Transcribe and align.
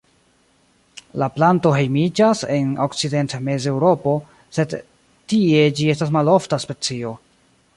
La 1.23 1.25
planto 1.33 1.73
hejmiĝas 1.75 2.41
en 2.55 2.71
Okcident- 2.85 3.35
kaj 3.35 3.41
Mezeŭropo, 3.49 4.15
sed 4.59 4.73
tie 5.35 5.63
ĝi 5.81 5.89
estas 5.95 6.15
malofta 6.17 6.61
specio. 6.65 7.15